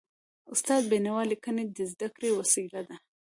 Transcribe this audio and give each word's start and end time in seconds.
استاد 0.53 0.81
د 0.85 0.89
بينوا 0.91 1.21
ليکني 1.31 1.63
د 1.75 1.77
زده 1.91 2.07
کړي 2.15 2.29
وسیله 2.39 2.81
ده. 2.87 2.95